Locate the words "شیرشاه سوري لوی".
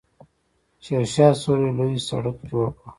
0.83-1.97